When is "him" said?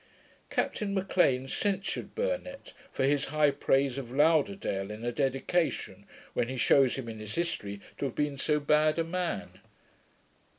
6.95-7.07